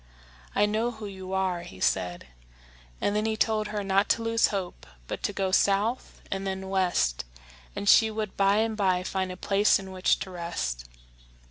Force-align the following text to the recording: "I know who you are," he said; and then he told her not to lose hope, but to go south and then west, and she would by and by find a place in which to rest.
"I 0.55 0.65
know 0.65 0.89
who 0.89 1.05
you 1.05 1.31
are," 1.33 1.61
he 1.61 1.79
said; 1.79 2.25
and 2.99 3.15
then 3.15 3.27
he 3.27 3.37
told 3.37 3.67
her 3.67 3.83
not 3.83 4.09
to 4.09 4.23
lose 4.23 4.47
hope, 4.47 4.87
but 5.05 5.21
to 5.21 5.31
go 5.31 5.51
south 5.51 6.21
and 6.31 6.47
then 6.47 6.69
west, 6.69 7.23
and 7.75 7.87
she 7.87 8.09
would 8.09 8.35
by 8.35 8.55
and 8.57 8.75
by 8.75 9.03
find 9.03 9.31
a 9.31 9.37
place 9.37 9.77
in 9.77 9.91
which 9.91 10.17
to 10.21 10.31
rest. 10.31 10.85